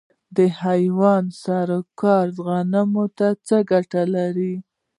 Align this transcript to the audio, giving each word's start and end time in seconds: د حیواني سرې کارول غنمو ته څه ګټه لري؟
د 0.35 0.37
حیواني 0.61 1.31
سرې 1.43 1.79
کارول 2.01 2.37
غنمو 2.45 3.05
ته 3.17 3.27
څه 3.47 3.57
ګټه 3.71 4.01
لري؟ 4.15 4.53